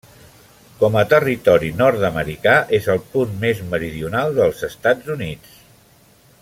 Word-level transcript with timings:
Com 0.77 0.95
a 1.01 1.03
territori 1.11 1.69
nord-americà 1.81 2.55
és 2.79 2.89
el 2.95 3.05
punt 3.13 3.37
més 3.47 3.63
meridional 3.75 4.37
dels 4.41 4.65
Estats 4.73 5.17
Units. 5.19 5.59